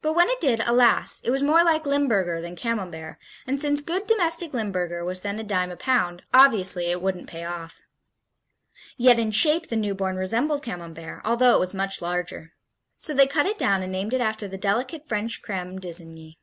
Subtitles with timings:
[0.00, 3.16] But when it did, alas, it was more like Limburger than Camembert,
[3.48, 7.44] and since good domestic Limburger was then a dime a pound, obviously it wouldn't pay
[7.44, 7.82] off.
[8.96, 12.52] Yet in shape the newborn resembled Camembert, although it was much larger.
[13.00, 16.36] So they cut it down and named it after the delicate French Creme d'lsigny.